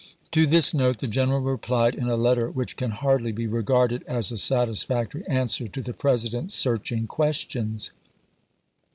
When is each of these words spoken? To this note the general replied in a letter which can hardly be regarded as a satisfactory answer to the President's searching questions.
To 0.31 0.47
this 0.47 0.73
note 0.73 0.97
the 0.97 1.05
general 1.05 1.41
replied 1.41 1.93
in 1.93 2.07
a 2.09 2.15
letter 2.15 2.49
which 2.49 2.75
can 2.75 2.89
hardly 2.89 3.31
be 3.31 3.45
regarded 3.45 4.01
as 4.07 4.31
a 4.31 4.37
satisfactory 4.39 5.23
answer 5.27 5.67
to 5.67 5.79
the 5.83 5.93
President's 5.93 6.55
searching 6.55 7.05
questions. 7.05 7.91